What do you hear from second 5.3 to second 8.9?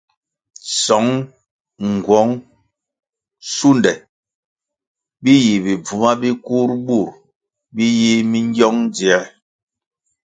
yi bi bvuma bi kur bur bi yi mingiong